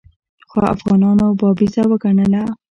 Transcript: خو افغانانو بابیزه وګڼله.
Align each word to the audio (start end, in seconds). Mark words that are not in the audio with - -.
خو 0.49 0.57
افغانانو 0.73 1.27
بابیزه 1.39 1.83
وګڼله. 1.89 2.43